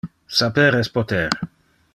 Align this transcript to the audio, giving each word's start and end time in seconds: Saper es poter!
Saper 0.37 0.65
es 0.79 0.91
poter! 0.97 1.23